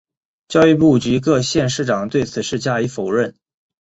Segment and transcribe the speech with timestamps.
[0.47, 3.35] 教育部及各县市长对此事加以否认。